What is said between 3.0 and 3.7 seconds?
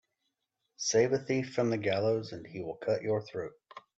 your throat